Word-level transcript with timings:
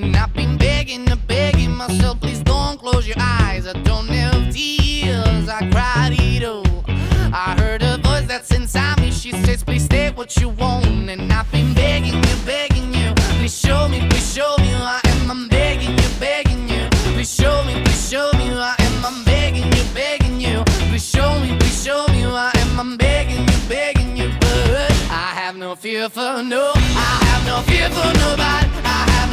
And 0.00 0.16
I've 0.16 0.32
been 0.32 0.56
begging 0.56 1.10
and 1.10 1.26
begging 1.26 1.74
myself, 1.74 2.20
please 2.20 2.38
don't 2.38 2.78
close 2.78 3.08
your 3.08 3.16
eyes. 3.18 3.66
I 3.66 3.72
don't 3.82 4.06
have 4.06 4.54
tears, 4.54 5.48
I 5.48 5.68
cried 5.72 6.14
it 6.20 6.44
all. 6.44 6.84
I 7.34 7.56
heard 7.58 7.82
a 7.82 7.98
voice 7.98 8.24
that's 8.28 8.52
inside 8.52 9.00
me. 9.00 9.10
She 9.10 9.32
says, 9.32 9.64
please 9.64 9.86
stay 9.86 10.12
what 10.12 10.36
you 10.36 10.50
want. 10.50 10.86
And 10.86 11.32
I've 11.32 11.50
been 11.50 11.74
begging 11.74 12.14
you, 12.14 12.36
begging 12.46 12.94
you. 12.94 13.12
Please 13.40 13.58
show 13.58 13.88
me, 13.88 13.98
please 14.08 14.32
show 14.32 14.54
me 14.58 14.68
who 14.68 14.84
I 14.84 15.00
am. 15.04 15.30
I'm 15.32 15.48
begging 15.48 15.98
you, 15.98 16.08
begging 16.20 16.68
you. 16.68 16.88
Please 17.14 17.34
show 17.34 17.64
me, 17.64 17.82
please 17.82 18.08
show 18.08 18.30
me 18.38 18.46
who 18.46 18.58
I 18.58 18.76
am. 18.78 19.04
I'm 19.04 19.24
begging 19.24 19.64
you, 19.64 19.84
begging 19.94 20.40
you. 20.40 20.62
Please 20.90 21.08
show 21.10 21.40
me, 21.40 21.58
please 21.58 21.82
show 21.84 22.06
me 22.12 22.20
who 22.22 22.30
I 22.30 22.52
am. 22.54 22.78
I'm 22.78 22.96
begging 22.96 23.40
you, 23.40 23.58
begging 23.68 24.16
you. 24.16 24.28
But 24.38 24.92
I 25.10 25.34
have 25.42 25.56
no 25.56 25.74
fear 25.74 26.08
for 26.08 26.40
no. 26.44 26.70
I 26.74 27.18
have 27.30 27.46
no 27.48 27.62
fear 27.62 27.90
for 27.90 28.16
nobody. 28.16 28.67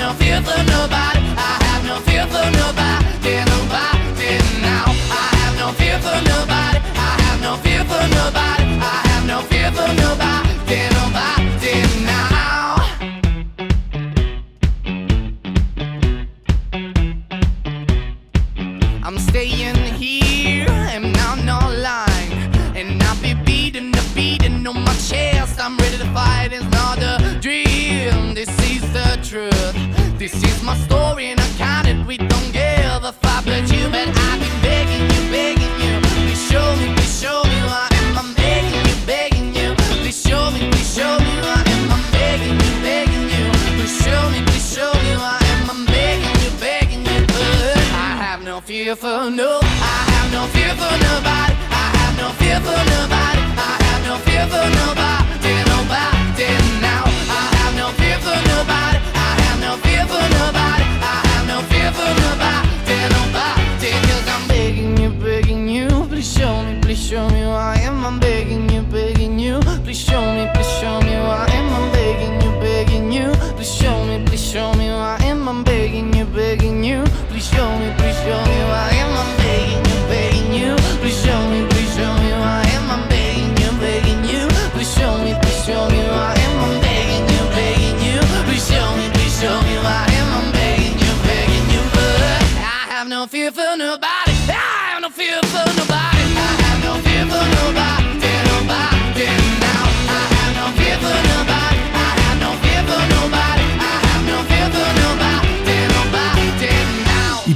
I 0.06 0.10
have 0.10 0.20
no 0.20 0.24
fear 0.24 0.40
for 0.44 0.64
nobody. 0.70 1.20
I 1.36 1.58
have 1.66 1.84
no 1.84 1.96
fear 2.02 2.26
for 2.28 2.46
nobody. 2.62 3.06
Nobody 3.50 4.38
now. 4.62 4.86
I 5.10 5.34
have 5.42 5.56
no 5.58 5.72
fear 5.72 5.98
for 5.98 6.22
nobody. 6.30 6.80
I 6.94 7.18
have 7.26 7.42
no 7.42 7.58
fear 7.58 7.84
for 7.90 8.08
nobody. 8.14 8.66
I 8.86 9.02
have 9.10 9.26
no 9.26 9.42
fear 9.50 9.72
for 9.72 9.90
nobody. 10.04 10.54
Nobody 10.94 11.74
now. 12.06 12.76
I'm 19.04 19.18
staying 19.18 19.76
here 19.96 20.70
and 20.70 21.18
I'm 21.18 21.44
not 21.48 21.74
lying. 21.80 22.32
And 22.78 23.02
I'll 23.02 23.20
be 23.24 23.34
beating 23.44 23.90
the 23.92 24.04
beating 24.14 24.68
on 24.68 24.84
my 24.84 24.94
chest. 24.94 25.60
I'm 25.60 25.76
ready 25.78 25.98
to 25.98 26.06
fight, 26.14 26.54
it's 26.54 26.64
not 26.66 27.00
a 27.00 27.40
dream. 27.42 28.36
This 28.36 28.50
is 28.70 28.82
the 28.94 29.18
truth. 29.24 29.75
This 30.26 30.42
is 30.44 30.64
my 30.64 30.76
story 30.76 31.28
and 31.28 31.40
I 31.40 31.48
count 31.56 31.88
it. 31.88 32.04
We 32.08 32.18
don't 32.18 32.52
give 32.52 33.04
a 33.06 33.12
fuck 33.12 33.46
but 33.46 33.62
you. 33.70 33.86
But 33.94 34.10
I've 34.10 34.40
been 34.42 34.58
begging 34.66 35.06
you, 35.14 35.22
begging 35.30 35.76
you. 35.78 36.02
Please 36.26 36.42
show 36.50 36.66
me, 36.78 36.96
please 36.96 37.22
show 37.22 37.44
me 37.44 37.54
who 37.62 37.70
I 37.70 37.88
am. 37.94 38.18
I'm 38.18 38.34
begging 38.34 38.74
you, 38.74 38.96
begging 39.06 39.54
you. 39.54 39.76
Please 40.02 40.20
show 40.20 40.50
me, 40.50 40.66
please 40.72 40.96
show 40.98 41.14
me 41.20 41.30
who 41.30 41.46
I 41.46 41.62
am. 41.70 41.92
I'm 41.94 42.06
begging 42.12 42.58
you, 42.58 42.74
begging 42.82 43.28
you. 43.38 43.46
Please 43.78 44.02
show 44.02 44.22
me, 44.34 44.42
please 44.50 44.66
show 44.66 44.90
me 44.98 45.14
who 45.14 45.22
I 45.22 45.38
am. 45.46 45.70
I'm 45.70 45.86
begging 45.86 46.36
you, 46.42 46.52
begging 46.58 47.06
you. 47.06 47.22
But 47.30 47.86
I 47.94 48.18
have 48.26 48.42
no 48.42 48.62
fear 48.62 48.96
for 48.96 49.30
no. 49.30 49.60
I 49.62 49.98
have 50.10 50.30
no 50.34 50.42
fear 50.58 50.74
for 50.74 50.94
nobody. 51.06 51.54
I 51.70 51.86
have 52.02 52.18
no 52.18 52.30
fear 52.42 52.58
for 52.66 52.82
nobody. 52.98 53.44
I 53.62 53.78
have 53.78 54.02
no 54.10 54.18
fear 54.26 54.48
for. 54.50 54.66
Nobody 54.74 55.25
show 66.26 66.64
me, 66.64 66.80
please 66.82 67.08
show 67.08 67.30
me 67.30 67.42
who 67.42 67.50
I 67.50 67.76
am. 67.82 68.04
I'm 68.04 68.20
begging 68.20 68.70
you, 68.70 68.82
begging 68.82 69.40
you. 69.40 69.60
Please 69.84 70.00
show 70.00 70.22
me, 70.36 70.50
please 70.54 70.72
show 70.80 71.00
me 71.02 71.14
who 71.14 71.55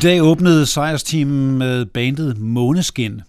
dag 0.02 0.24
åbnede 0.24 0.66
sejrsteamen 0.66 1.58
med 1.58 1.86
bandet 1.86 2.38
Måneskin. 2.38 3.22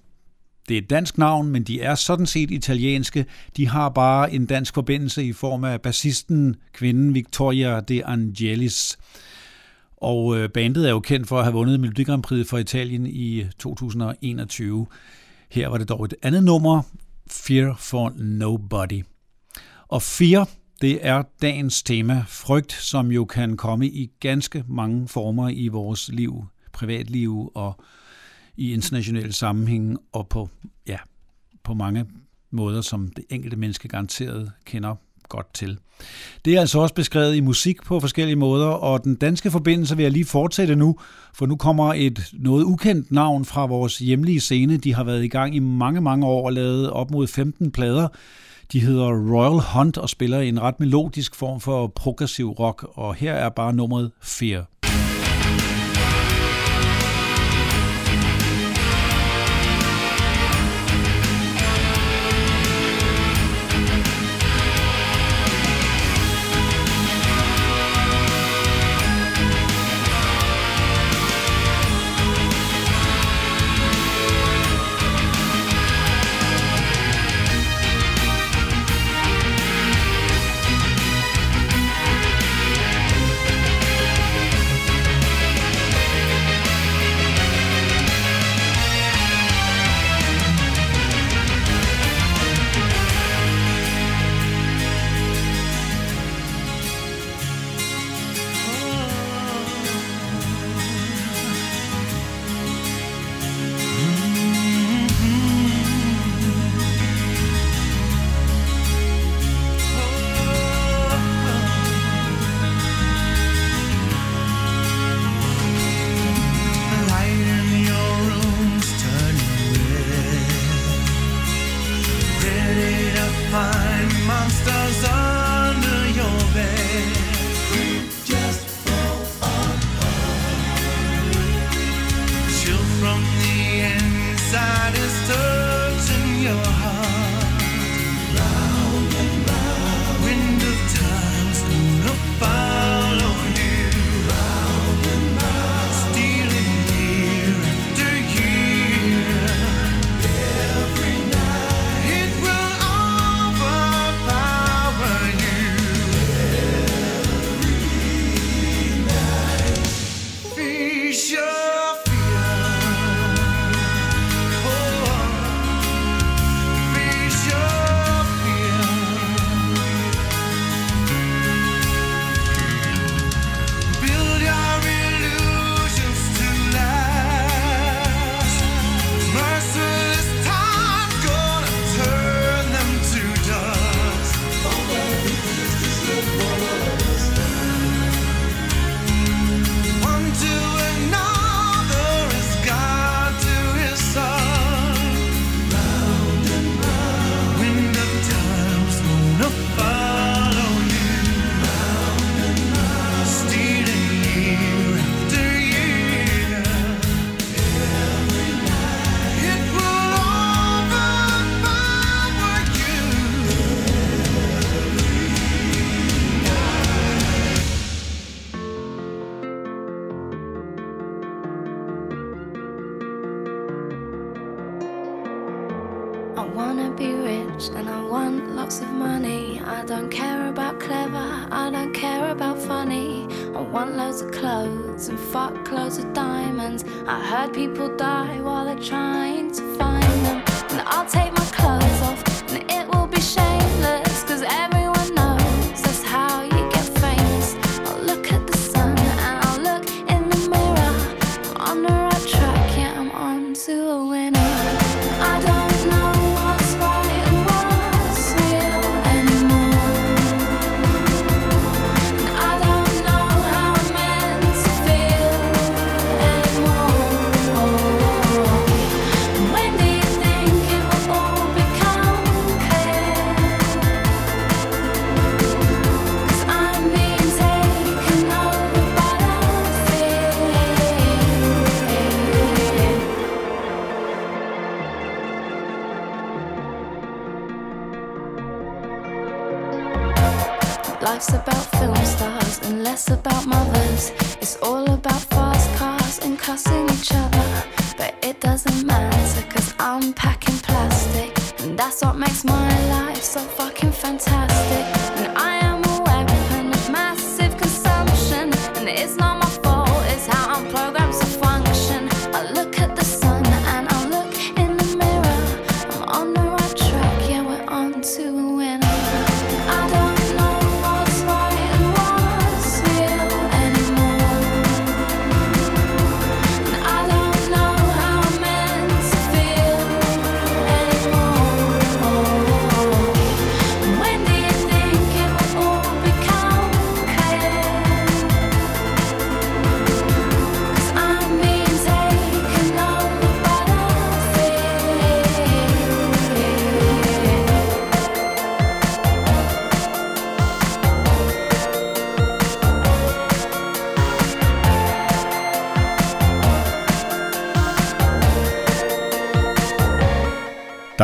Det 0.69 0.75
er 0.75 0.82
et 0.82 0.91
dansk 0.91 1.19
navn, 1.19 1.48
men 1.48 1.62
de 1.62 1.81
er 1.81 1.94
sådan 1.94 2.26
set 2.26 2.50
italienske. 2.50 3.26
De 3.56 3.69
har 3.69 3.88
bare 3.88 4.32
en 4.32 4.47
dansk 4.47 4.75
forbindelse 4.75 5.25
i 5.25 5.32
form 5.32 5.64
af 5.64 5.81
bassisten, 5.81 6.56
kvinden 6.72 7.14
Victoria 7.14 7.81
De 7.81 8.06
Angelis. 8.06 8.98
Og 9.97 10.38
øh, 10.38 10.48
bandet 10.48 10.86
er 10.86 10.91
jo 10.91 11.00
kendt 11.00 11.28
for 11.28 11.38
at 11.38 11.44
have 11.44 11.53
vundet 11.53 11.81
Melodi 11.81 12.04
Grand 12.04 12.22
Prix 12.22 12.48
for 12.48 12.58
Italien 12.58 13.06
i 13.06 13.44
2021. 13.58 14.87
Her 15.50 15.69
var 15.69 15.78
det 15.78 15.88
dog 15.88 16.04
et 16.04 16.14
andet 16.22 16.44
nummer, 16.44 16.82
Fear 17.31 17.76
for 17.78 18.12
Nobody. 18.16 19.04
Og 19.88 20.02
fear, 20.02 20.48
det 20.81 20.98
er 21.02 21.22
dagens 21.42 21.82
tema, 21.82 22.25
frygt, 22.28 22.72
som 22.72 23.12
jo 23.12 23.25
kan 23.25 23.56
komme 23.56 23.87
i 23.87 24.10
ganske 24.20 24.64
mange 24.69 25.08
former 25.08 25.48
i 25.48 25.69
vores 25.69 26.10
liv, 26.12 26.44
privatliv 26.72 27.53
og 27.54 27.81
i 28.56 28.72
internationale 28.72 29.32
sammenhænge 29.32 29.97
og 30.12 30.28
på, 30.28 30.48
ja, 30.86 30.98
på 31.64 31.75
mange 31.75 32.06
måder, 32.50 32.81
som 32.81 33.08
det 33.16 33.25
enkelte 33.31 33.56
menneske 33.56 33.88
garanteret 33.88 34.53
kender 34.64 34.94
godt 35.28 35.54
til. 35.54 35.78
Det 36.44 36.56
er 36.56 36.60
altså 36.60 36.78
også 36.78 36.94
beskrevet 36.94 37.34
i 37.36 37.41
musik 37.41 37.82
på 37.82 38.00
forskellige 38.00 38.36
måder, 38.36 38.66
og 38.66 39.04
den 39.04 39.14
danske 39.14 39.50
forbindelse 39.50 39.97
vil 39.97 40.03
jeg 40.03 40.12
lige 40.12 40.25
fortsætte 40.25 40.76
nu, 40.76 40.97
for 41.34 41.47
nu 41.47 41.56
kommer 41.56 41.94
et 41.97 42.31
noget 42.32 42.64
ukendt 42.64 43.12
navn 43.12 43.44
fra 43.44 43.66
vores 43.66 43.98
hjemlige 43.98 44.41
scene. 44.41 44.76
De 44.76 44.94
har 44.94 45.04
været 45.04 45.25
i 45.25 45.28
gang 45.28 45.54
i 45.54 45.58
mange, 45.58 46.00
mange 46.00 46.26
år 46.26 46.47
og 46.47 46.52
lavet 46.52 46.91
op 46.91 47.10
mod 47.10 47.26
15 47.26 47.70
plader. 47.70 48.08
De 48.72 48.81
hedder 48.81 49.06
Royal 49.06 49.62
Hunt 49.75 49.98
og 49.98 50.08
spiller 50.08 50.41
i 50.41 50.48
en 50.48 50.62
ret 50.62 50.81
melodisk 50.81 51.34
form 51.34 51.60
for 51.60 51.87
progressiv 51.87 52.50
rock, 52.50 52.87
og 52.94 53.14
her 53.14 53.32
er 53.32 53.48
bare 53.48 53.72
nummeret 53.72 54.10
Fear. 54.22 54.79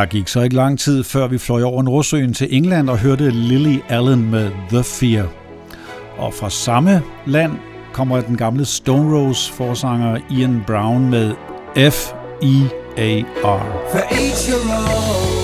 Der 0.06 0.10
gik 0.10 0.28
så 0.28 0.40
ikke 0.40 0.56
lang 0.56 0.78
tid, 0.78 1.04
før 1.04 1.26
vi 1.26 1.38
fløj 1.38 1.62
over 1.62 1.82
Nordsøen 1.82 2.34
til 2.34 2.56
England 2.56 2.90
og 2.90 2.98
hørte 2.98 3.30
Lily 3.30 3.78
Allen 3.88 4.30
med 4.30 4.50
The 4.68 4.84
Fear. 4.84 5.26
Og 6.18 6.34
fra 6.34 6.50
samme 6.50 7.02
land 7.26 7.52
kommer 7.92 8.20
den 8.20 8.36
gamle 8.36 8.64
Stone 8.64 9.16
Rose 9.16 9.52
forsanger 9.52 10.18
Ian 10.30 10.62
Brown 10.66 11.10
med 11.10 11.34
F-E-A-R. 11.76 13.62
For 13.92 13.98
each 13.98 14.50
your. 14.50 15.35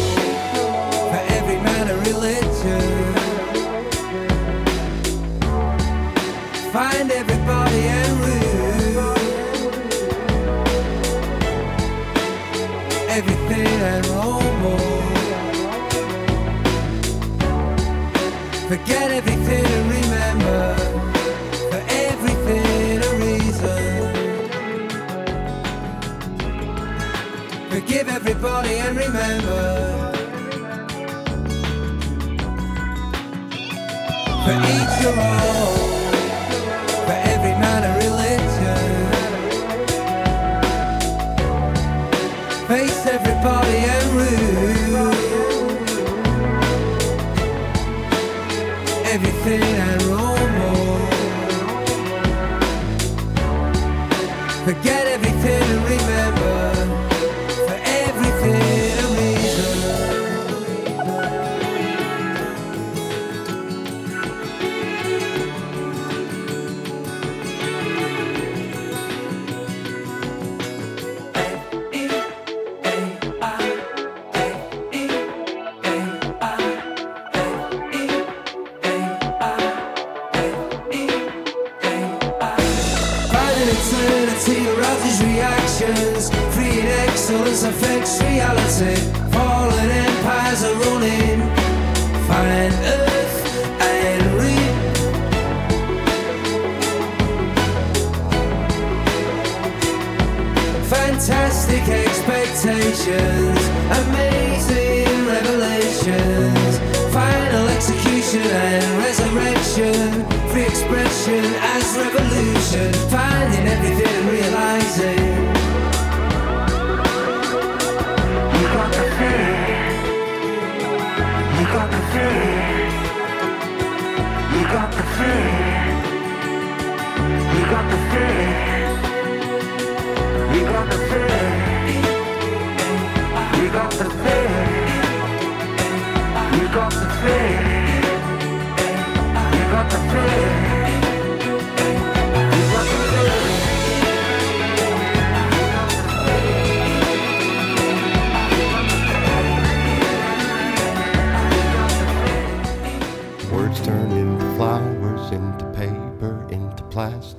body 28.42 28.74
and 28.74 28.96
remember. 28.98 30.12
For 34.44 34.56
each 34.74 35.02
your 35.02 35.20
own. 35.20 35.91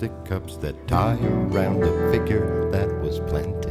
Plastic 0.08 0.26
cups 0.26 0.58
that 0.58 0.88
tie 0.88 1.18
around 1.24 1.82
a 1.84 2.12
figure 2.12 2.70
that 2.72 2.90
was 3.02 3.20
planted 3.22 3.62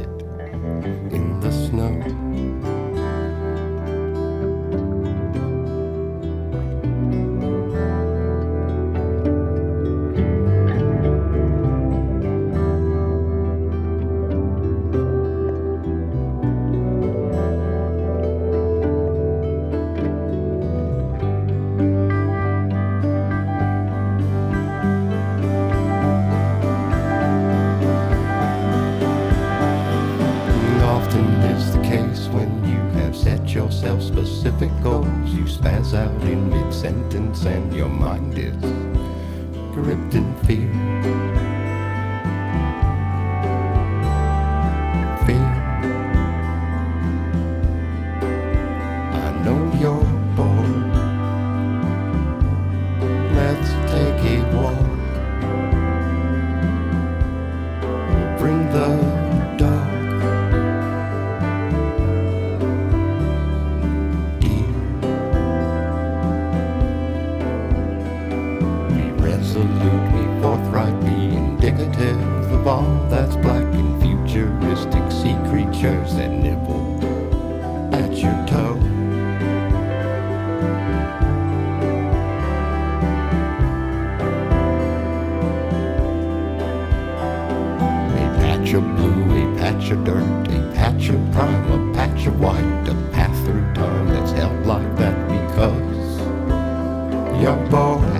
you're 97.43 97.57
bored. 97.69 98.12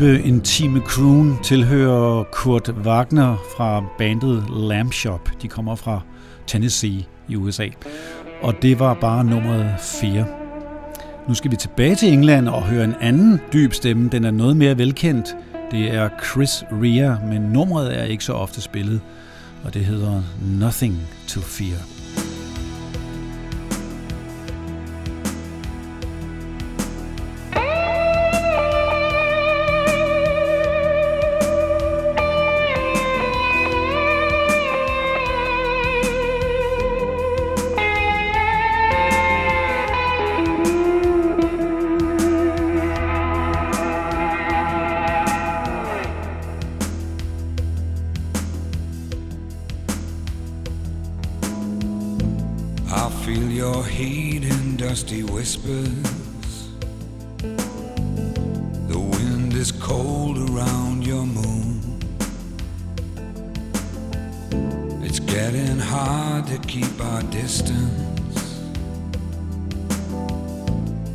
Dybe, 0.00 0.22
intime 0.22 0.80
croon 0.80 1.38
tilhører 1.42 2.24
Kurt 2.32 2.68
Wagner 2.68 3.36
fra 3.56 3.84
bandet 3.98 4.44
Lamb 4.56 4.92
Shop. 4.92 5.30
De 5.42 5.48
kommer 5.48 5.74
fra 5.74 6.00
Tennessee 6.46 7.04
i 7.28 7.36
USA. 7.36 7.66
Og 8.42 8.54
det 8.62 8.78
var 8.78 8.94
bare 8.94 9.24
nummeret 9.24 9.74
4. 9.80 10.24
Nu 11.28 11.34
skal 11.34 11.50
vi 11.50 11.56
tilbage 11.56 11.94
til 11.94 12.12
England 12.12 12.48
og 12.48 12.62
høre 12.62 12.84
en 12.84 12.94
anden 13.00 13.40
dyb 13.52 13.72
stemme. 13.72 14.08
Den 14.08 14.24
er 14.24 14.30
noget 14.30 14.56
mere 14.56 14.78
velkendt. 14.78 15.36
Det 15.70 15.94
er 15.94 16.08
Chris 16.24 16.64
Rea, 16.72 17.26
men 17.26 17.42
nummeret 17.42 18.00
er 18.00 18.04
ikke 18.04 18.24
så 18.24 18.32
ofte 18.32 18.60
spillet. 18.60 19.00
Og 19.64 19.74
det 19.74 19.84
hedder 19.84 20.22
Nothing 20.60 20.98
to 21.28 21.40
Fear. 21.40 21.99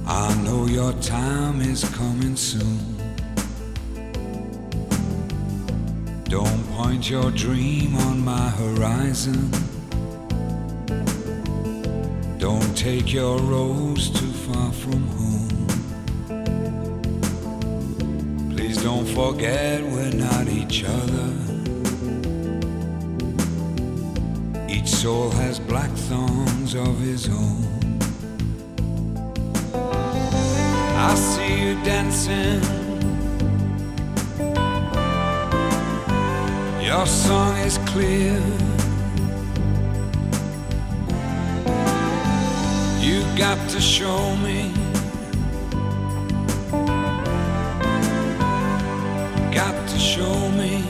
I 0.08 0.36
know 0.44 0.68
your 0.68 0.94
time 1.02 1.62
is 1.62 1.84
coming 1.96 2.36
soon. 2.36 2.96
Don't 6.26 6.64
point 6.74 7.10
your 7.10 7.32
dream 7.32 7.96
on 7.96 8.24
my 8.24 8.50
horizon. 8.52 9.50
Don't 12.38 12.78
take 12.78 13.12
your 13.12 13.40
rose 13.40 14.12
too 14.12 14.32
far 14.46 14.72
from 14.74 15.08
home. 15.08 15.68
Please 18.56 18.78
don't 18.84 19.08
forget 19.08 19.82
we're 19.82 20.12
not 20.12 20.48
each 20.48 20.84
other. 20.84 21.32
Each 24.70 24.88
soul 24.90 25.32
has 25.32 25.60
black 25.60 25.90
thorns 25.92 26.76
of 26.76 27.00
his 27.00 27.28
own. 27.28 27.75
I 31.08 31.14
see 31.14 31.54
you 31.62 31.76
dancing. 31.84 32.62
Your 36.82 37.06
song 37.06 37.58
is 37.58 37.78
clear. 37.90 38.42
You 43.06 43.22
got 43.38 43.60
to 43.70 43.80
show 43.80 44.36
me. 44.38 44.74
Got 49.54 49.76
to 49.90 50.00
show 50.00 50.50
me. 50.60 50.84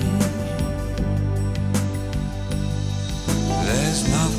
There's 3.65 4.09
nothing 4.09 4.34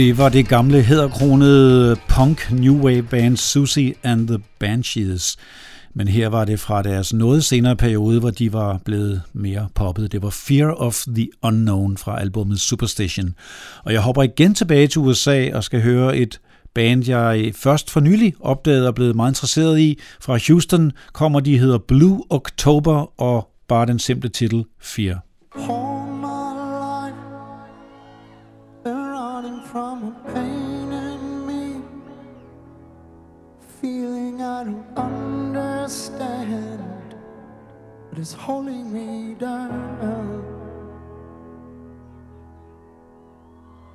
Det 0.00 0.18
var 0.18 0.28
det 0.28 0.48
gamle 0.48 0.82
hedderkronede 0.82 1.96
punk 2.08 2.52
new 2.52 2.84
wave 2.84 3.02
band 3.02 3.36
Susie 3.36 3.94
and 4.02 4.28
the 4.28 4.38
Banshees. 4.58 5.36
Men 5.94 6.08
her 6.08 6.28
var 6.28 6.44
det 6.44 6.60
fra 6.60 6.82
deres 6.82 7.12
noget 7.12 7.44
senere 7.44 7.76
periode, 7.76 8.20
hvor 8.20 8.30
de 8.30 8.52
var 8.52 8.80
blevet 8.84 9.22
mere 9.32 9.68
poppet. 9.74 10.12
Det 10.12 10.22
var 10.22 10.30
Fear 10.30 10.72
of 10.72 11.04
the 11.14 11.28
Unknown 11.42 11.96
fra 11.96 12.20
albumet 12.20 12.60
Superstition. 12.60 13.34
Og 13.84 13.92
jeg 13.92 14.00
hopper 14.00 14.22
igen 14.22 14.54
tilbage 14.54 14.86
til 14.86 15.00
USA 15.00 15.48
og 15.54 15.64
skal 15.64 15.82
høre 15.82 16.16
et 16.16 16.40
band, 16.74 17.08
jeg 17.08 17.52
først 17.56 17.90
for 17.90 18.00
nylig 18.00 18.34
opdagede 18.40 18.88
og 18.88 18.94
blev 18.94 19.16
meget 19.16 19.30
interesseret 19.30 19.80
i. 19.80 19.98
Fra 20.20 20.38
Houston 20.46 20.92
kommer 21.12 21.40
de 21.40 21.58
hedder 21.58 21.78
Blue 21.78 22.22
October 22.30 23.20
og 23.20 23.48
bare 23.68 23.86
den 23.86 23.98
simple 23.98 24.28
titel 24.28 24.64
Fear. 24.82 25.29
It's 38.20 38.34
holding 38.34 38.92
me 38.92 39.34
down. 39.34 40.44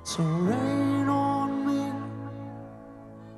So 0.02 0.20
rain 0.24 1.08
on 1.08 1.50
me, 1.66 1.92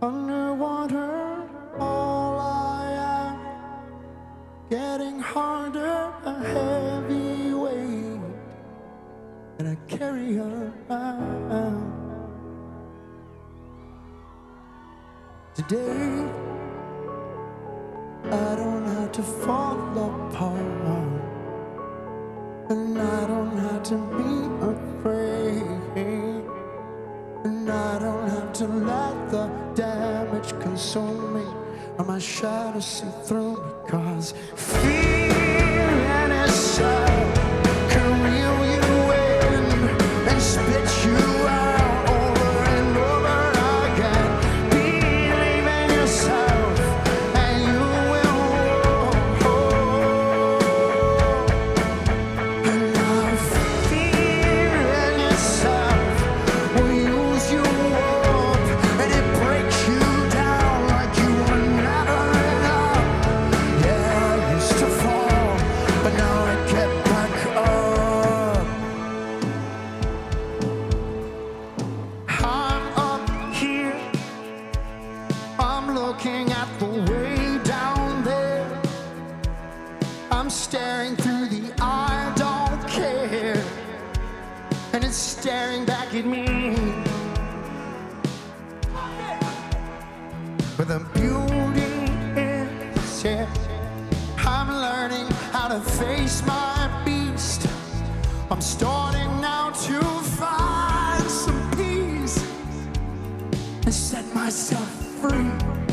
underwater, 0.01 1.46
all 1.79 2.38
I 2.40 2.90
am, 3.20 3.38
getting 4.70 5.20
harder, 5.20 6.11
a 6.24 6.35
heavy 6.55 7.53
weight 7.53 8.20
that 9.59 9.66
I 9.66 9.77
carry 9.94 10.38
around. 10.38 11.92
Today, 15.55 16.24
I 18.24 18.55
don't 18.57 18.77
to 19.18 19.24
fall 19.24 19.76
apart, 20.31 20.61
and 22.70 22.96
I 22.96 23.26
don't 23.26 23.57
have 23.57 23.83
to 23.83 23.96
be 24.16 24.35
afraid, 24.72 26.44
and 27.44 27.68
I 27.68 27.98
don't 27.98 28.28
have 28.28 28.52
to 28.52 28.66
let 28.68 29.31
the 29.33 29.50
damage 29.74 30.50
consume 30.61 31.35
me, 31.35 31.46
or 31.98 32.04
my 32.04 32.20
shadow 32.20 32.78
see 32.78 33.11
through 33.24 33.57
me, 33.57 33.72
cause 33.88 34.35
fear 34.54 35.33
and 36.22 36.33
its 36.33 36.54
staring 80.58 81.14
through 81.14 81.46
the 81.46 81.72
I 81.80 82.32
don't 82.34 82.88
care. 82.88 83.62
And 84.92 85.04
it's 85.04 85.16
staring 85.16 85.84
back 85.84 86.12
at 86.14 86.26
me. 86.26 86.74
But 90.76 90.88
the 90.88 91.00
beauty 91.14 92.10
is, 92.40 93.24
yeah, 93.24 93.46
I'm 94.38 94.68
learning 94.68 95.26
how 95.52 95.68
to 95.68 95.80
face 95.80 96.44
my 96.44 97.02
beast. 97.04 97.66
I'm 98.50 98.60
starting 98.60 99.40
now 99.40 99.70
to 99.70 100.00
find 100.40 101.22
some 101.30 101.70
peace 101.76 102.44
and 103.84 103.94
set 103.94 104.24
myself 104.34 104.88
free. 105.20 105.88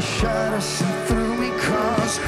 My 0.00 0.06
shadow 0.06 0.60
see 0.60 0.86
through 1.04 1.36
me 1.36 1.50
cause 1.58 2.18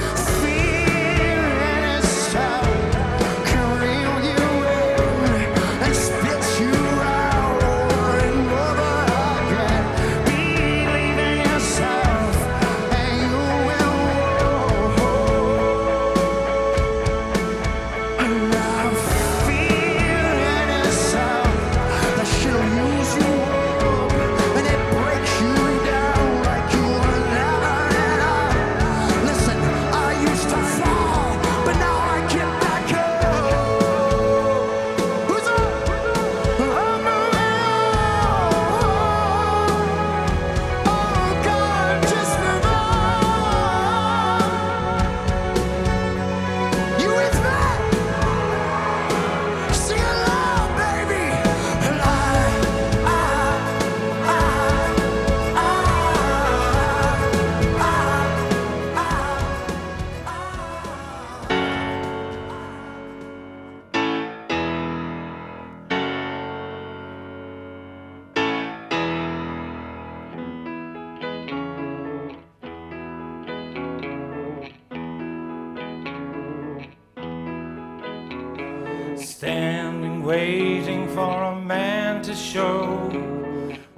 waiting 80.33 81.07
for 81.09 81.43
a 81.43 81.55
man 81.61 82.23
to 82.23 82.35
show. 82.35 82.81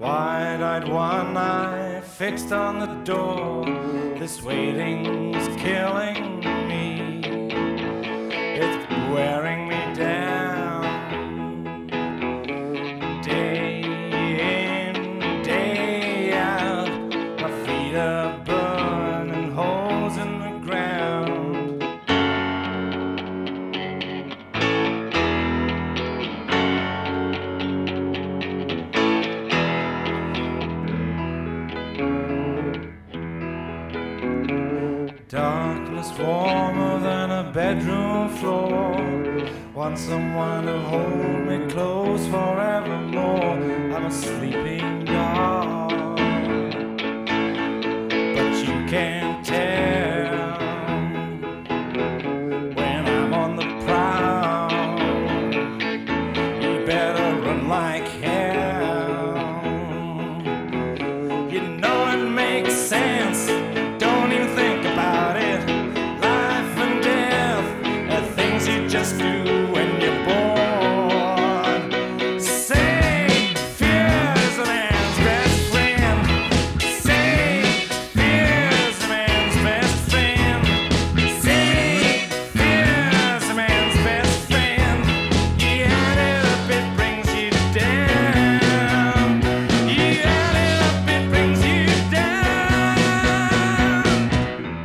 Wide 0.01 0.61
eyed, 0.61 0.88
one 0.88 1.37
eye 1.37 2.01
fixed 2.01 2.51
on 2.51 2.81
the 2.81 2.92
door. 3.05 3.64
This 4.18 4.42
waiting's 4.42 5.47
killing 5.62 6.40
me. 6.70 7.20
It's 8.62 8.77
wearing 9.12 9.43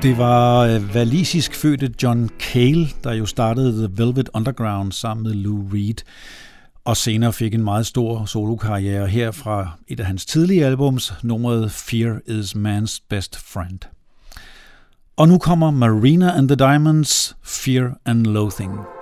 Det 0.04 0.18
var 0.18 0.60
øh, 0.60 0.94
valisisk 0.94 1.56
fødte 1.56 1.94
John 2.04 2.30
Cale, 2.40 2.88
der 3.04 3.14
jo 3.14 3.26
startede 3.26 3.88
The 3.88 4.04
Velvet 4.04 4.30
Underground 4.34 4.92
sammen 4.92 5.24
med 5.24 5.34
Lou 5.34 5.68
Reed, 5.74 6.04
og 6.86 6.98
senere 6.98 7.34
fik 7.34 7.54
en 7.54 7.64
meget 7.64 7.86
stor 7.86 8.26
solokarriere 8.26 9.08
her 9.08 9.32
fra 9.32 9.78
et 9.88 10.00
af 10.00 10.06
hans 10.06 10.26
tidlige 10.26 10.66
albums, 10.66 11.14
nummeret 11.24 11.72
Fear 11.72 12.20
is 12.26 12.56
Man's 12.56 13.06
Best 13.10 13.38
Friend. 13.54 13.80
Og 15.18 15.28
nu 15.28 15.38
kommer 15.38 15.72
Marina 15.72 16.38
and 16.38 16.48
the 16.48 16.56
Diamonds, 16.56 17.38
Fear 17.44 18.00
and 18.06 18.26
Loathing. 18.26 18.99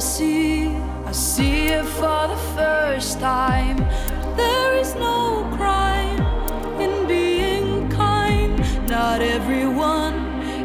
See, 0.00 0.68
I 1.04 1.12
see 1.12 1.66
it 1.68 1.84
for 1.84 2.28
the 2.28 2.36
first 2.56 3.20
time. 3.20 3.76
There 4.36 4.74
is 4.76 4.94
no 4.94 5.46
crime 5.56 6.20
in 6.80 7.06
being 7.06 7.88
kind. 7.90 8.58
Not 8.88 9.20
everyone 9.20 10.14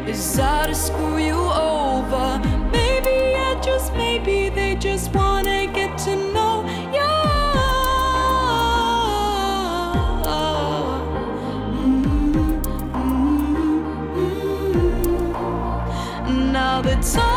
is 0.08 0.38
out 0.38 0.68
to 0.68 0.74
screw 0.74 1.18
you 1.18 1.38
over. 1.38 2.40
Maybe, 2.72 3.10
yeah, 3.36 3.60
just 3.60 3.92
maybe 3.94 4.48
they 4.48 4.74
just 4.76 5.12
wanna 5.14 5.66
get 5.66 5.98
to 6.06 6.16
know 6.32 6.64
you. 6.96 7.12
Mm, 11.76 12.04
mm, 12.94 13.42
mm, 16.26 16.52
now 16.52 16.80
the 16.82 16.96
time 16.96 17.35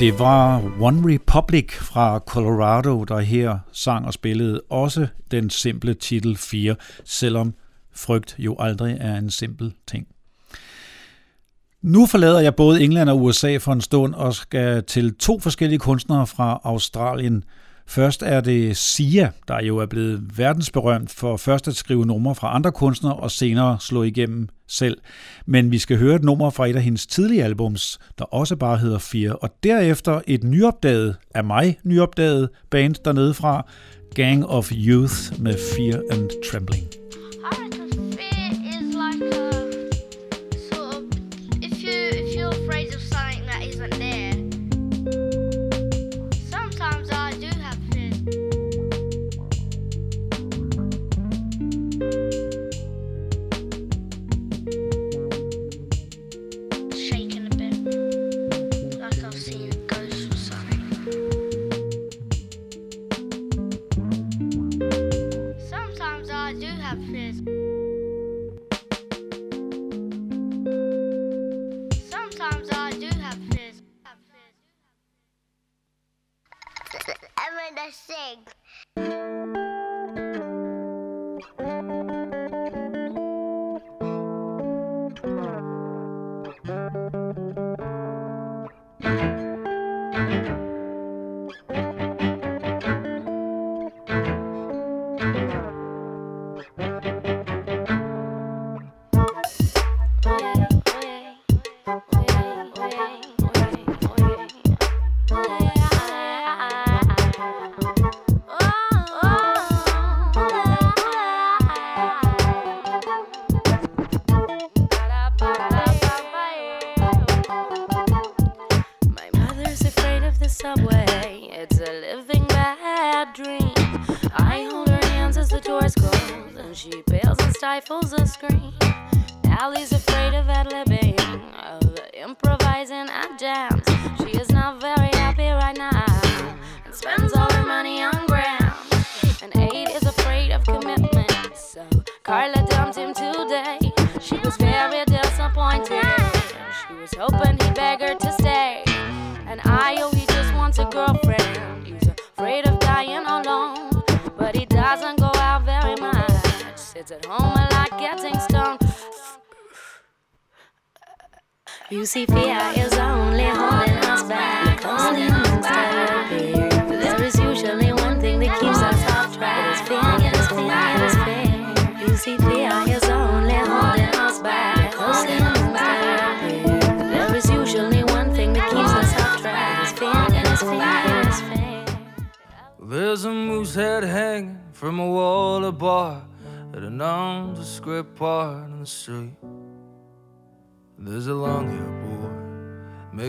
Det 0.00 0.18
var 0.18 0.62
One 0.80 1.14
Republic 1.14 1.72
fra 1.72 2.18
Colorado, 2.18 3.04
der 3.04 3.18
her 3.18 3.58
sang 3.72 4.06
og 4.06 4.12
spillede 4.12 4.62
også 4.70 5.06
den 5.30 5.50
simple 5.50 5.94
titel 5.94 6.36
4, 6.36 6.76
selvom 7.04 7.54
frygt 7.92 8.36
jo 8.38 8.56
aldrig 8.58 8.96
er 9.00 9.16
en 9.16 9.30
simpel 9.30 9.74
ting. 9.86 10.06
Nu 11.82 12.06
forlader 12.06 12.40
jeg 12.40 12.54
både 12.54 12.82
England 12.82 13.10
og 13.10 13.22
USA 13.22 13.56
for 13.56 13.72
en 13.72 13.80
stund 13.80 14.14
og 14.14 14.34
skal 14.34 14.84
til 14.84 15.14
to 15.14 15.40
forskellige 15.40 15.78
kunstnere 15.78 16.26
fra 16.26 16.60
Australien– 16.64 17.44
Først 17.90 18.22
er 18.22 18.40
det 18.40 18.76
Sia, 18.76 19.30
der 19.48 19.62
jo 19.62 19.78
er 19.78 19.86
blevet 19.86 20.38
verdensberømt 20.38 21.10
for 21.10 21.36
først 21.36 21.68
at 21.68 21.76
skrive 21.76 22.06
numre 22.06 22.34
fra 22.34 22.54
andre 22.54 22.72
kunstnere 22.72 23.16
og 23.16 23.30
senere 23.30 23.76
slå 23.80 24.02
igennem 24.02 24.48
selv. 24.68 24.98
Men 25.46 25.70
vi 25.70 25.78
skal 25.78 25.98
høre 25.98 26.16
et 26.16 26.24
nummer 26.24 26.50
fra 26.50 26.66
et 26.66 26.76
af 26.76 26.82
hendes 26.82 27.06
tidlige 27.06 27.44
albums, 27.44 27.98
der 28.18 28.24
også 28.24 28.56
bare 28.56 28.78
hedder 28.78 28.98
Fire, 28.98 29.36
og 29.36 29.50
derefter 29.62 30.20
et 30.26 30.44
nyopdaget, 30.44 31.16
af 31.34 31.44
mig 31.44 31.78
nyopdaget 31.84 32.48
band 32.70 32.94
dernede 33.04 33.34
fra, 33.34 33.66
Gang 34.14 34.46
of 34.46 34.72
Youth 34.72 35.42
med 35.42 35.54
Fear 35.76 36.02
and 36.10 36.30
Trembling. 36.50 36.99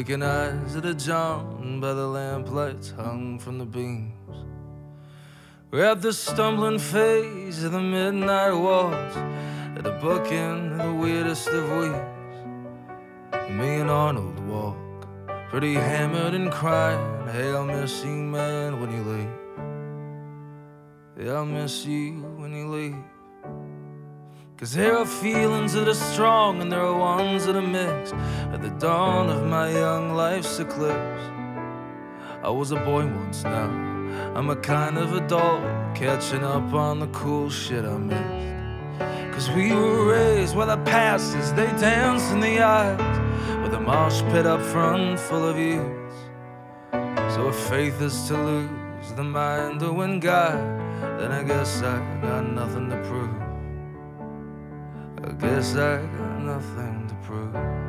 Making 0.02 0.24
eyes 0.24 0.76
at 0.76 0.86
a 0.86 0.93
John 0.93 1.80
by 1.80 1.93
the 1.93 2.08
lamplights 2.08 2.91
hung 2.91 3.38
from 3.38 3.58
the 3.60 3.65
beams. 3.65 4.36
We're 5.69 5.86
at 5.86 6.02
the 6.02 6.12
stumbling 6.12 6.80
phase 6.80 7.63
of 7.63 7.71
the 7.74 7.82
midnight 7.82 8.54
waltz, 8.54 9.15
at 9.78 9.84
the 9.84 9.91
bookend 10.02 10.71
of 10.71 10.78
the 10.88 10.93
weirdest 10.93 11.47
of 11.50 11.63
weeks. 11.82 12.39
Me 13.52 13.82
and 13.82 13.89
Arnold 13.91 14.39
walk, 14.47 15.08
pretty 15.50 15.76
hammered 15.76 16.34
and 16.34 16.52
crying. 16.52 17.28
Hey, 17.28 17.50
I'll 17.54 17.65
miss 17.65 18.04
you, 18.04 18.12
man, 18.12 18.80
when 18.80 18.91
you 18.91 19.04
leave. 19.13 19.30
Yeah, 21.26 21.34
I'll 21.34 21.45
miss 21.45 21.86
you 21.86 22.21
when 22.38 22.54
you 22.54 22.67
leave. 22.69 23.20
Cause 24.62 24.74
there 24.74 24.95
are 24.95 25.08
feelings 25.08 25.74
that 25.74 25.88
are 25.88 25.95
strong 25.95 26.62
and 26.62 26.71
there 26.71 26.82
are 26.82 26.95
ones 26.95 27.47
that 27.47 27.56
are 27.56 27.63
mixed. 27.63 28.13
At 28.54 28.62
the 28.62 28.69
dawn 28.69 29.28
of 29.28 29.43
my 29.47 29.71
young 29.71 30.13
life's 30.13 30.60
eclipse, 30.60 31.24
I 32.43 32.50
was 32.52 32.69
a 32.69 32.76
boy 32.76 33.08
once 33.08 33.43
now. 33.43 33.71
I'm 34.36 34.52
a 34.52 34.56
kind 34.56 35.00
of 35.00 35.13
adult, 35.13 35.63
catching 35.95 36.43
up 36.43 36.76
on 36.76 37.00
the 37.00 37.08
cool 37.08 37.50
shit 37.50 37.84
I 37.86 37.97
missed. 37.97 39.34
Cause 39.34 39.50
we 39.50 39.74
were 39.74 40.06
raised 40.13 40.56
where 40.56 40.67
the 40.67 40.78
passes, 40.84 41.52
they 41.54 41.65
dance 41.82 42.29
in 42.29 42.40
the 42.40 42.60
aisles, 42.60 43.63
with 43.63 43.73
a 43.73 43.79
mosh 43.79 44.21
pit 44.31 44.46
up 44.46 44.62
front 44.62 45.19
full 45.19 45.44
of 45.44 45.58
youths. 45.58 46.15
So 47.33 47.50
if 47.50 47.56
faith 47.56 48.00
is 48.00 48.27
to 48.27 48.38
lose 48.38 49.12
the 49.15 49.23
mind 49.23 49.79
to 49.79 49.92
win 49.92 50.19
God, 50.19 50.54
then 51.19 51.31
I 51.31 51.42
guess 51.42 51.81
I 51.81 51.98
got 52.21 52.42
nothing 52.42 52.92
to 52.92 52.98
prove. 53.08 53.50
I 55.24 55.32
guess 55.34 55.76
I 55.76 56.02
got 56.17 56.42
nothing 56.42 57.08
to 57.08 57.15
prove. 57.28 57.81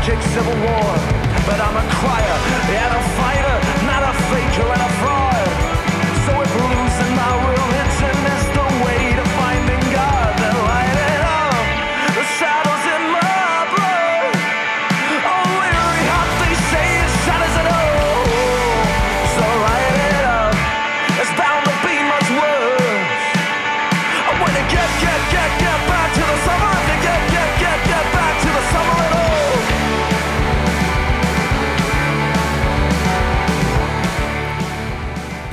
Psychic 0.00 0.22
civil 0.32 0.54
war. 0.54 0.92
But 1.46 1.60
I'm 1.60 1.76
a 1.76 1.86
crier 1.92 2.38
and 2.80 2.94
a 2.94 3.19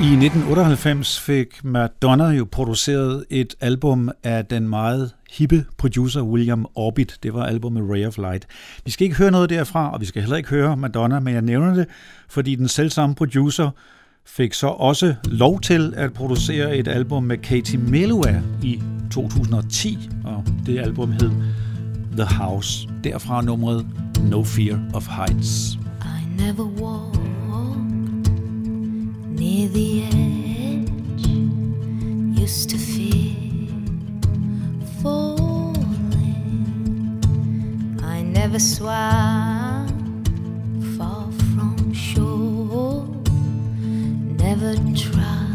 I 0.08 0.10
1998 0.10 1.20
fik 1.20 1.64
Madonna 1.64 2.24
jo 2.24 2.46
produceret 2.52 3.24
et 3.30 3.54
album 3.60 4.10
af 4.24 4.46
den 4.46 4.68
meget 4.68 5.10
hippe 5.30 5.64
producer 5.78 6.22
William 6.22 6.66
Orbit. 6.74 7.18
Det 7.22 7.34
var 7.34 7.46
albumet 7.46 7.90
Ray 7.90 8.06
of 8.06 8.16
Light. 8.16 8.46
Vi 8.84 8.90
skal 8.90 9.04
ikke 9.04 9.16
høre 9.16 9.30
noget 9.30 9.50
derfra, 9.50 9.92
og 9.92 10.00
vi 10.00 10.06
skal 10.06 10.22
heller 10.22 10.36
ikke 10.36 10.48
høre 10.48 10.76
Madonna, 10.76 11.20
men 11.20 11.34
jeg 11.34 11.42
nævner 11.42 11.74
det, 11.74 11.86
fordi 12.28 12.54
den 12.54 12.68
selvsamme 12.68 13.14
producer 13.14 13.70
fik 14.26 14.54
så 14.54 14.66
også 14.66 15.14
lov 15.24 15.60
til 15.60 15.94
at 15.96 16.12
producere 16.12 16.76
et 16.76 16.88
album 16.88 17.22
med 17.22 17.38
Katie 17.38 17.78
Melua 17.78 18.42
i 18.62 18.82
2010, 19.10 20.10
og 20.24 20.44
det 20.66 20.78
album 20.78 21.12
hed 21.12 21.30
The 22.12 22.24
House. 22.24 22.88
Derfra 23.04 23.42
nummeret 23.42 23.86
No 24.22 24.42
Fear 24.42 24.80
of 24.94 25.06
Heights. 25.08 25.78
I 26.02 26.42
never 26.42 26.64
walked 26.64 27.27
near 29.38 29.68
the 29.68 30.04
edge. 30.04 31.26
Used 32.40 32.70
to 32.70 32.78
fear 32.78 33.36
falling. 35.00 36.00
I 38.02 38.22
never 38.22 38.58
swam 38.58 39.86
far 40.96 41.30
from 41.52 41.92
shore. 41.92 43.06
Never 44.44 44.74
tried 44.94 45.47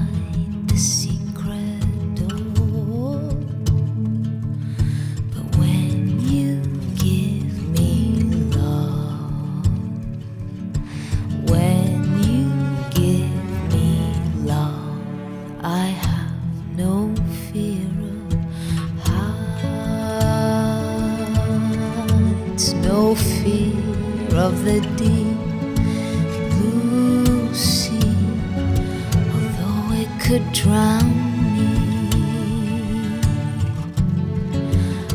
of 24.43 24.65
the 24.65 24.81
deep 24.97 25.37
blue 26.51 27.53
sea, 27.53 28.13
although 29.33 29.93
it 30.01 30.09
could 30.19 30.45
drown 30.51 31.07
me. 31.55 31.71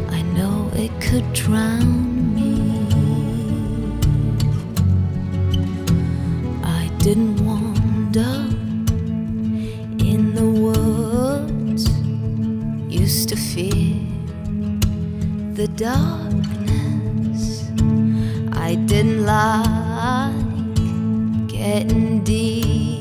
I 0.08 0.22
know 0.36 0.70
it 0.74 0.92
could 1.02 1.30
drown 1.34 2.34
me. 2.34 2.52
I 6.64 6.88
didn't 7.00 7.36
wander 7.44 8.36
in 10.02 10.34
the 10.34 10.48
woods. 10.64 11.84
Used 12.88 13.28
to 13.28 13.36
fear 13.36 13.94
the 15.52 15.68
darkness. 15.76 16.57
I 18.68 18.74
didn't 18.74 19.24
like 19.24 20.34
getting 21.48 22.22
deep. 22.22 22.97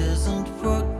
isn't 0.00 0.48
forgotten. 0.60 0.99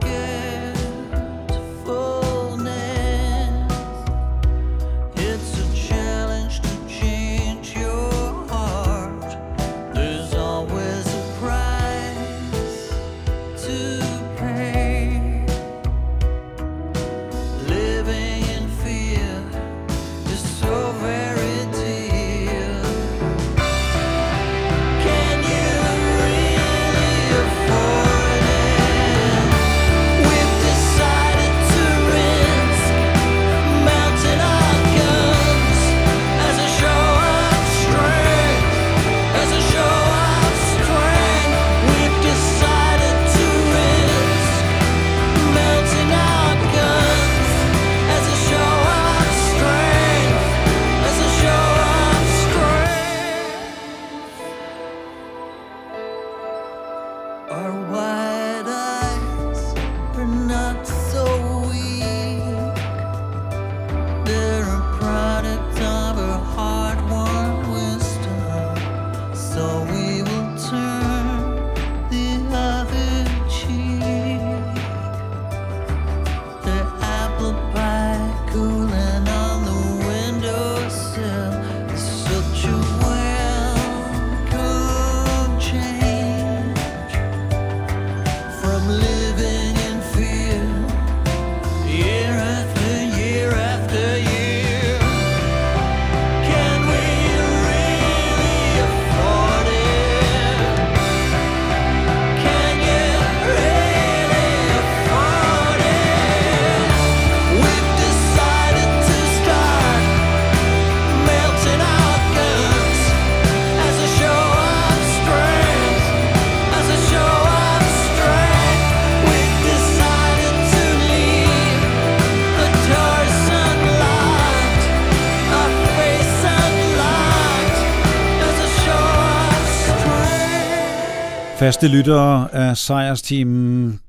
Faste 131.61 131.87
lyttere 131.87 132.53
af 132.53 132.77
sejrsteamen 132.77 133.99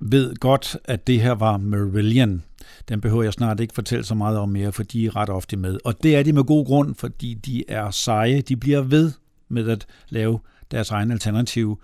ved 0.00 0.34
godt, 0.34 0.76
at 0.84 1.06
det 1.06 1.22
her 1.22 1.32
var 1.32 1.56
Merillion. 1.56 2.42
Den 2.88 3.00
behøver 3.00 3.22
jeg 3.22 3.32
snart 3.32 3.60
ikke 3.60 3.74
fortælle 3.74 4.04
så 4.04 4.14
meget 4.14 4.38
om 4.38 4.48
mere, 4.48 4.72
for 4.72 4.82
de 4.82 5.06
er 5.06 5.16
ret 5.16 5.28
ofte 5.28 5.56
med. 5.56 5.78
Og 5.84 6.02
det 6.02 6.16
er 6.16 6.22
de 6.22 6.32
med 6.32 6.44
god 6.44 6.66
grund, 6.66 6.94
fordi 6.94 7.34
de 7.34 7.64
er 7.68 7.90
seje. 7.90 8.40
De 8.40 8.56
bliver 8.56 8.80
ved 8.80 9.12
med 9.48 9.68
at 9.68 9.86
lave 10.08 10.40
deres 10.70 10.90
egen 10.90 11.10
alternative 11.10 11.76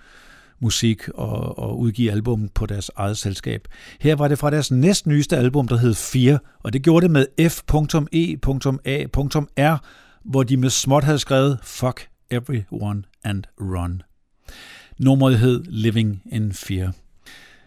musik 0.60 1.08
og, 1.08 1.58
og 1.58 1.78
udgive 1.78 2.10
album 2.12 2.48
på 2.54 2.66
deres 2.66 2.90
eget 2.96 3.18
selskab. 3.18 3.68
Her 4.00 4.14
var 4.16 4.28
det 4.28 4.38
fra 4.38 4.50
deres 4.50 4.70
næst 4.70 5.06
nyeste 5.06 5.36
album, 5.36 5.68
der 5.68 5.76
hed 5.76 5.94
4, 5.94 6.38
og 6.62 6.72
det 6.72 6.82
gjorde 6.82 7.04
det 7.04 7.10
med 7.10 7.48
F.E.A.R, 7.48 8.68
hvor 10.24 10.42
de 10.42 10.56
med 10.56 10.70
småt 10.70 11.04
havde 11.04 11.18
skrevet 11.18 11.58
Fuck 11.62 12.08
Everyone 12.30 13.02
and 13.24 13.44
Run. 13.60 14.02
Nummeret 14.98 15.38
hed 15.38 15.62
Living 15.68 16.22
in 16.32 16.52
Fear. 16.52 16.92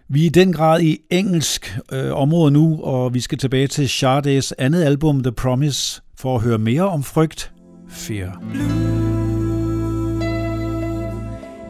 Vi 0.08 0.22
er 0.22 0.26
i 0.26 0.30
den 0.30 0.54
grad 0.54 0.82
i 0.82 0.98
engelsk 1.10 1.80
øh, 1.92 2.14
område 2.14 2.52
nu, 2.52 2.82
og 2.84 3.14
vi 3.14 3.20
skal 3.20 3.38
tilbage 3.38 3.68
til 3.68 3.86
Sade's 3.86 4.52
andet 4.58 4.84
album, 4.84 5.24
The 5.24 5.32
Promise, 5.32 6.02
for 6.18 6.36
at 6.36 6.42
høre 6.42 6.58
mere 6.58 6.90
om 6.90 7.04
frygt. 7.04 7.52
Fear. 7.90 8.42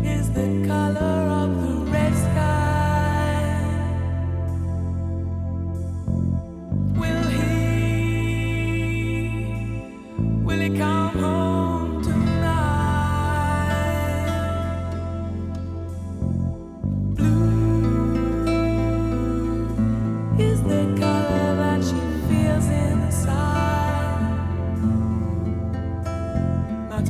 is 0.03 0.29
the 0.29 0.63
color 0.67 1.29
of 1.41 1.49
the 1.63 1.75
red 1.91 2.13
sky. 2.15 3.63
Will 6.99 7.23
he, 7.37 7.53
will 10.45 10.59
he 10.59 10.69
come 10.77 10.98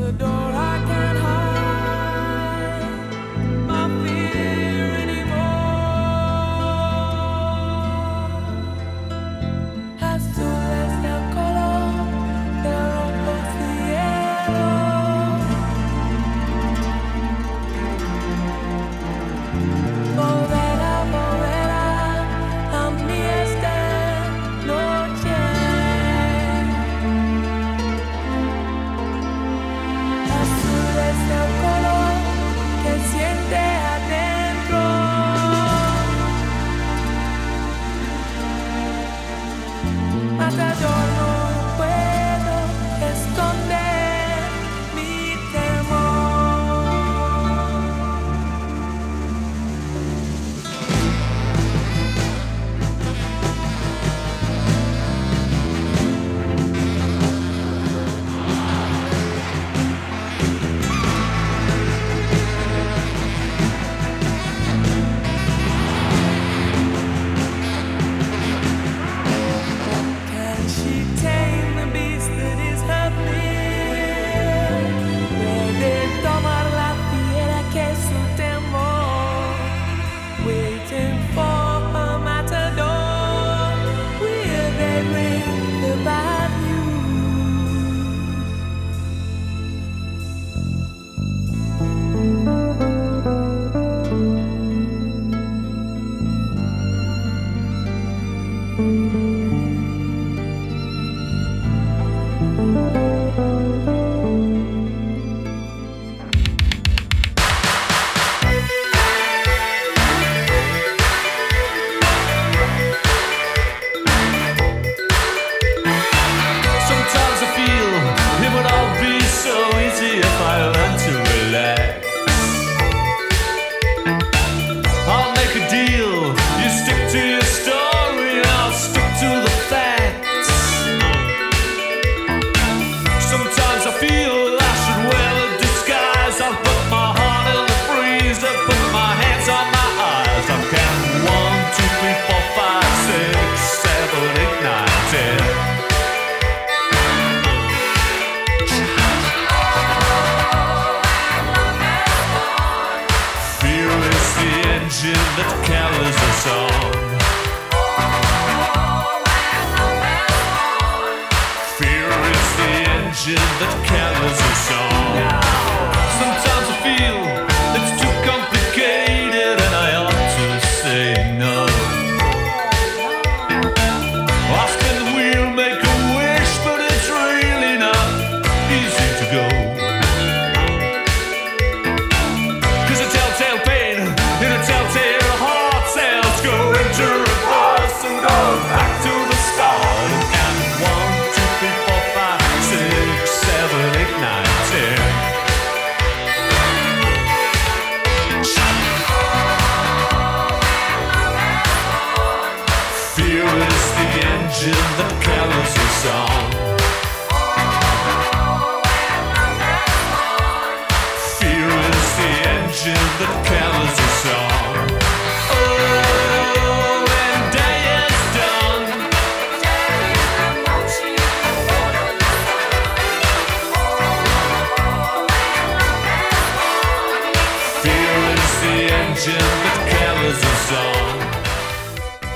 A 0.10 0.12
door. 0.12 0.28
I 0.28 0.69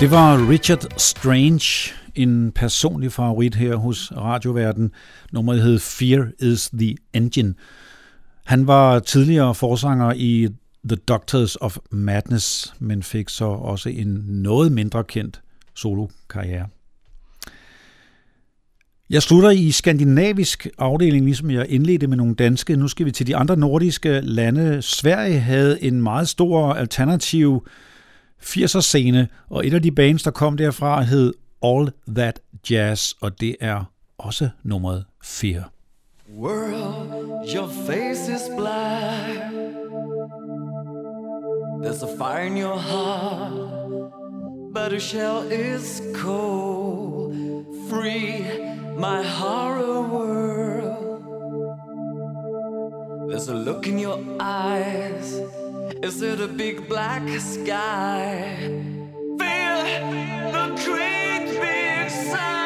Det 0.04 0.10
var 0.10 0.48
Richard 0.48 0.86
Strange, 0.98 1.94
en 2.14 2.52
personlig 2.52 3.12
favorit 3.12 3.54
her 3.54 3.76
hos 3.76 4.12
radioverden. 4.16 4.92
Nummeret 5.32 5.62
hed 5.62 5.78
Fear 5.78 6.28
is 6.40 6.70
the 6.78 6.96
Engine. 7.12 7.54
Han 8.44 8.66
var 8.66 8.98
tidligere 8.98 9.54
forsanger 9.54 10.12
i 10.16 10.48
The 10.88 10.96
Doctors 10.96 11.56
of 11.56 11.76
Madness, 11.90 12.74
men 12.78 13.02
fik 13.02 13.28
så 13.28 13.44
også 13.44 13.88
en 13.88 14.24
noget 14.28 14.72
mindre 14.72 15.04
kendt 15.04 15.40
solokarriere. 15.74 16.66
Jeg 19.10 19.22
slutter 19.22 19.50
i 19.50 19.70
skandinavisk 19.70 20.68
afdeling, 20.78 21.24
ligesom 21.24 21.50
jeg 21.50 21.66
indledte 21.68 22.06
med 22.06 22.16
nogle 22.16 22.34
danske. 22.34 22.76
Nu 22.76 22.88
skal 22.88 23.06
vi 23.06 23.10
til 23.10 23.26
de 23.26 23.36
andre 23.36 23.56
nordiske 23.56 24.20
lande. 24.20 24.82
Sverige 24.82 25.40
havde 25.40 25.82
en 25.82 26.02
meget 26.02 26.28
stor 26.28 26.72
alternativ 26.72 27.66
80'er 28.42 28.80
scene, 28.80 29.28
og 29.50 29.66
et 29.66 29.74
af 29.74 29.82
de 29.82 29.90
bands, 29.90 30.22
der 30.22 30.30
kom 30.30 30.56
derfra, 30.56 31.02
hed 31.02 31.32
All 31.62 31.92
That 32.14 32.40
Jazz, 32.70 33.12
og 33.20 33.40
det 33.40 33.56
er 33.60 33.84
også 34.18 34.48
nummeret 34.62 35.04
4. 35.22 35.64
World, 36.38 37.48
your 37.54 37.68
face 37.86 38.28
is 38.28 38.42
black. 38.56 39.52
There's 41.82 42.02
a 42.02 42.16
fire 42.18 42.46
in 42.46 42.56
your 42.56 42.78
heart, 42.78 43.52
but 44.74 44.90
your 44.90 45.00
shell 45.00 45.52
is 45.52 46.02
cold. 46.14 47.34
Free 47.90 48.44
my 48.96 49.22
horror 49.22 50.02
world. 50.08 51.20
There's 53.28 53.48
a 53.48 53.54
look 53.54 53.86
in 53.86 53.98
your 53.98 54.18
eyes. 54.40 55.40
Is 56.02 56.22
it 56.22 56.40
a 56.40 56.48
big 56.48 56.88
black 56.88 57.28
sky? 57.40 58.56
Feel 59.38 59.78
the 60.52 60.66
great 60.84 61.46
big 61.60 62.10
sun 62.10 62.63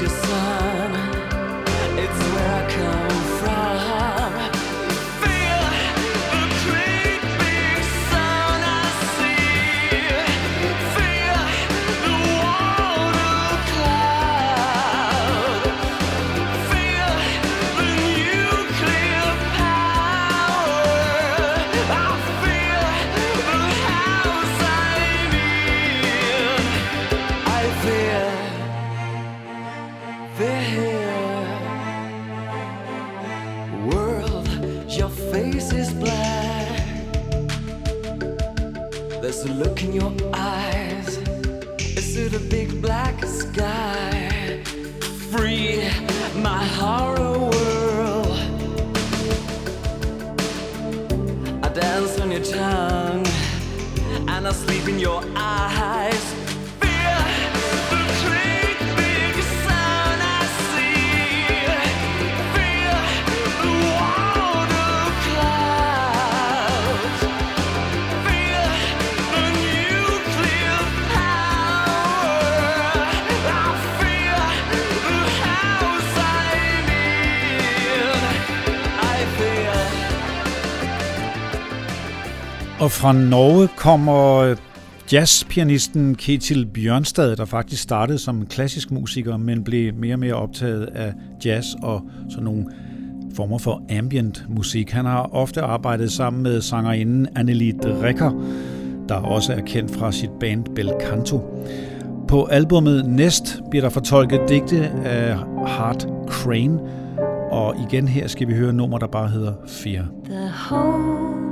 nature 0.00 0.08
sun. 0.10 0.67
Fra 82.98 83.12
Norge 83.12 83.68
kommer 83.76 84.54
jazzpianisten 85.12 86.14
Ketil 86.14 86.66
Bjørnstad, 86.66 87.36
der 87.36 87.44
faktisk 87.44 87.82
startede 87.82 88.18
som 88.18 88.46
klassisk 88.46 88.90
musiker, 88.90 89.36
men 89.36 89.64
blev 89.64 89.94
mere 89.94 90.14
og 90.14 90.18
mere 90.18 90.34
optaget 90.34 90.84
af 90.94 91.12
jazz 91.44 91.66
og 91.82 92.02
sådan 92.28 92.44
nogle 92.44 92.64
former 93.34 93.58
for 93.58 93.82
ambient 93.98 94.44
musik. 94.48 94.90
Han 94.90 95.04
har 95.04 95.30
ofte 95.32 95.62
arbejdet 95.62 96.12
sammen 96.12 96.42
med 96.42 96.60
sangerinden 96.60 97.28
Annelie 97.36 97.72
Drecker, 97.72 98.30
der 99.08 99.14
også 99.14 99.52
er 99.52 99.60
kendt 99.60 99.94
fra 99.94 100.12
sit 100.12 100.30
band 100.40 100.64
Bel 100.74 100.92
Canto. 101.00 101.64
På 102.28 102.44
albummet 102.44 103.06
Nest 103.06 103.60
bliver 103.70 103.82
der 103.82 103.90
fortolket 103.90 104.40
digte 104.48 104.88
af 105.04 105.36
Hart 105.66 106.06
Crane, 106.26 106.80
og 107.50 107.74
igen 107.90 108.08
her 108.08 108.26
skal 108.26 108.48
vi 108.48 108.54
høre 108.54 108.72
nummer, 108.72 108.98
der 108.98 109.06
bare 109.06 109.28
hedder 109.28 109.52
Fear. 109.68 110.06
The 110.24 110.50
whole 110.70 111.47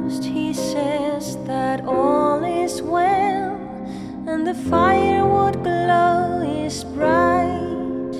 the 4.46 4.54
firewood 4.70 5.60
glow 5.64 6.40
is 6.64 6.84
bright. 6.84 8.12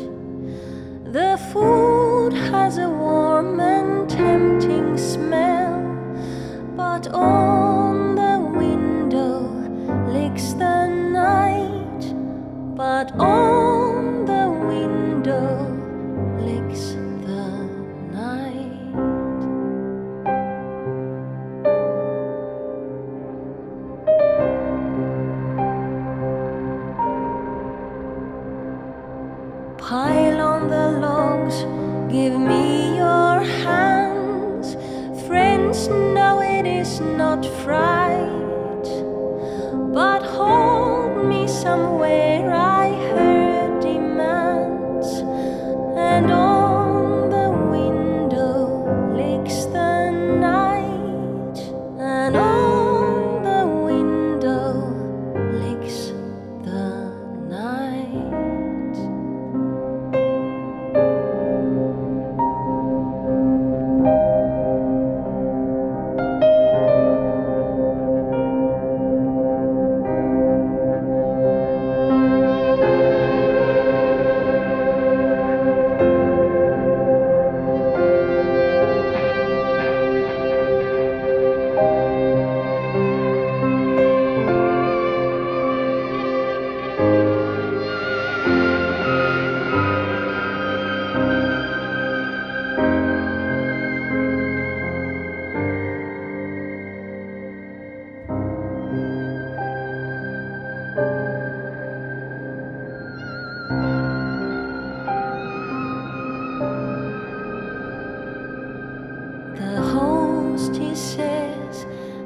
The 1.13 1.39
food 1.53 2.33
has 2.51 2.79
a 2.79 2.89
warm 2.89 3.61
and 3.61 4.11
tempting 4.11 4.99
smell, 4.99 5.79
but 6.77 7.07
on 7.15 8.17
the 8.17 8.41
window 8.59 9.39
licks 10.11 10.55
the 10.55 10.89
night. 10.89 12.03
But 12.75 13.13
on 13.21 13.46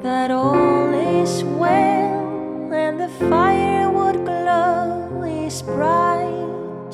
that 0.01 0.31
all 0.31 0.91
is 0.93 1.43
well 1.43 2.73
and 2.73 2.99
the 2.99 3.09
firewood 3.29 4.25
glow 4.25 5.21
is 5.23 5.61
bright. 5.61 6.93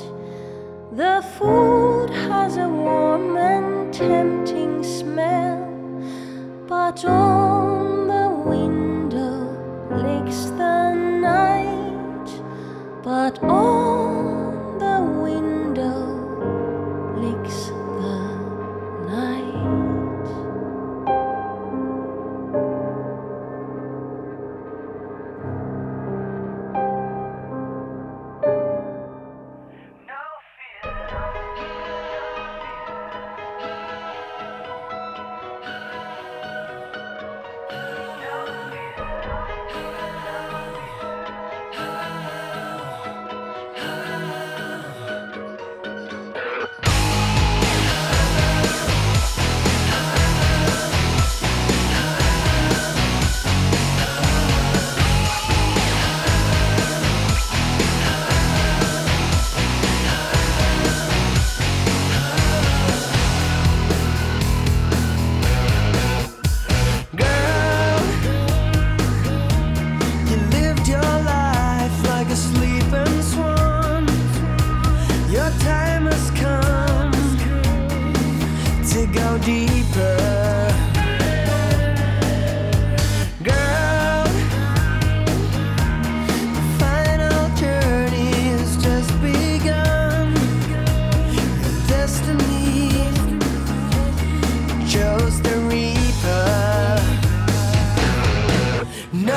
The 0.92 1.24
food 1.38 1.67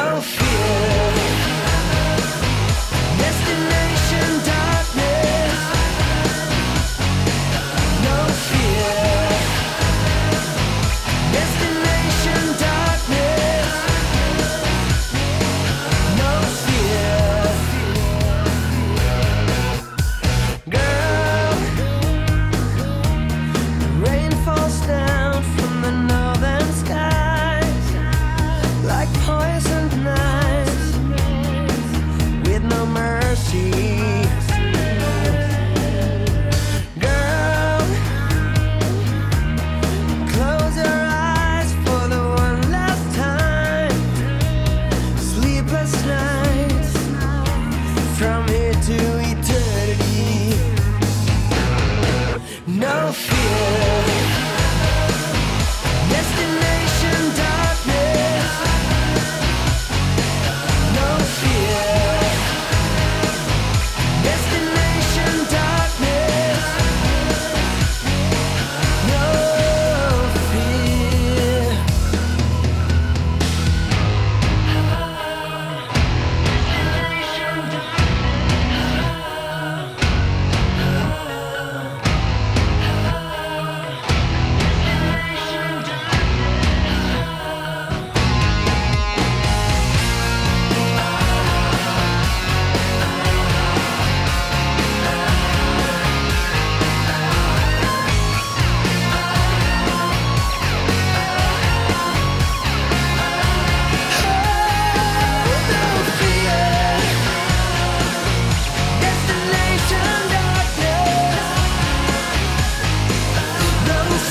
no 0.00 0.20
fear. 0.22 0.89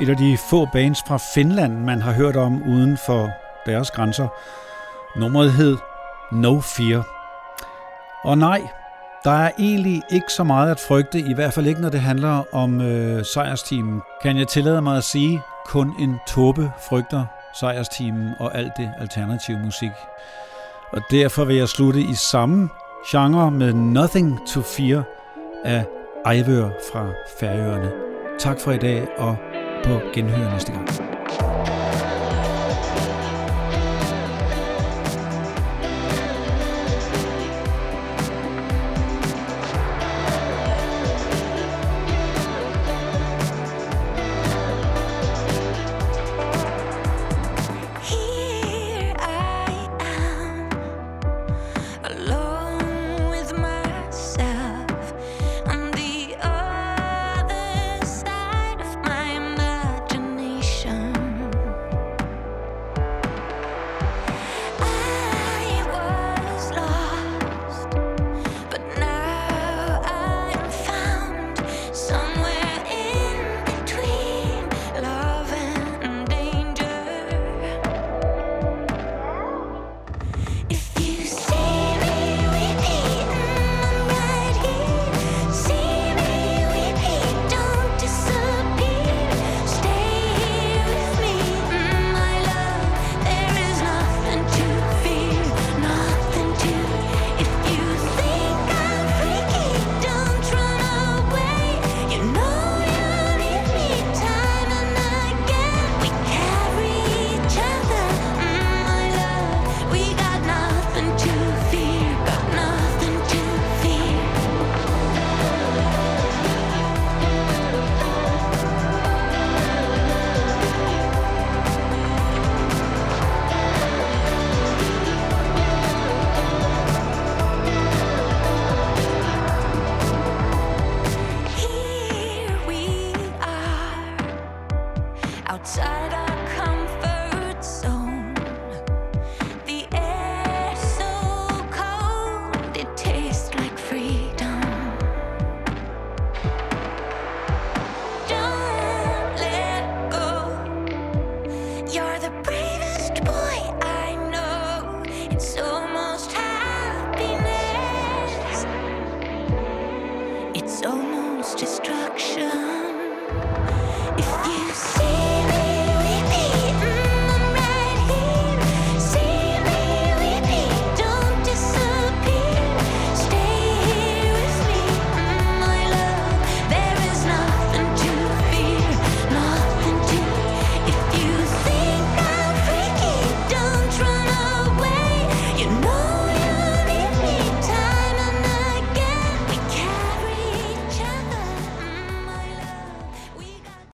et 0.00 0.08
af 0.08 0.16
de 0.16 0.38
få 0.50 0.66
bands 0.72 0.98
fra 1.06 1.18
Finland, 1.34 1.84
man 1.84 2.02
har 2.02 2.12
hørt 2.12 2.36
om 2.36 2.62
uden 2.62 2.98
for 3.06 3.30
deres 3.66 3.90
grænser. 3.90 4.28
Nummeret 5.16 5.52
hed 5.52 5.76
No 6.32 6.60
Fear. 6.60 7.06
Og 8.24 8.38
nej, 8.38 8.60
der 9.24 9.30
er 9.30 9.50
egentlig 9.58 10.02
ikke 10.10 10.32
så 10.32 10.44
meget 10.44 10.70
at 10.70 10.80
frygte, 10.88 11.18
i 11.18 11.34
hvert 11.34 11.52
fald 11.52 11.66
ikke 11.66 11.80
når 11.80 11.88
det 11.88 12.00
handler 12.00 12.54
om 12.54 12.80
øh, 12.80 13.24
sejrsteamen. 13.24 14.02
Kan 14.22 14.38
jeg 14.38 14.48
tillade 14.48 14.82
mig 14.82 14.96
at 14.96 15.04
sige, 15.04 15.42
kun 15.66 15.94
en 15.98 16.16
tåbe 16.28 16.72
frygter 16.88 17.24
sejrsteamen 17.54 18.30
og 18.38 18.58
alt 18.58 18.72
det 18.76 18.90
alternative 18.98 19.58
musik. 19.58 19.90
Og 20.92 21.00
derfor 21.10 21.44
vil 21.44 21.56
jeg 21.56 21.68
slutte 21.68 22.00
i 22.00 22.14
samme 22.14 22.68
genre 23.10 23.50
med 23.50 23.72
Nothing 23.72 24.38
to 24.48 24.60
Fear 24.60 25.02
af 25.64 25.84
Ejvør 26.26 26.68
fra 26.92 27.06
Færøerne. 27.40 27.90
Tak 28.38 28.60
for 28.60 28.72
i 28.72 28.78
dag, 28.78 29.08
og 29.18 29.36
på 29.84 30.00
genhør 30.14 30.52
næste 30.52 30.72
gang. 30.72 30.88